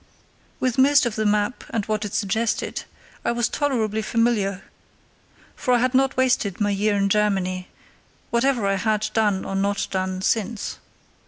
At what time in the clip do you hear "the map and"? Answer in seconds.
1.15-1.85